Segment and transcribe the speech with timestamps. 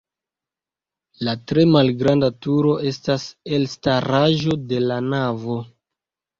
[1.27, 3.29] La tre malgranda turo estas
[3.61, 5.63] elstaraĵo de la navo.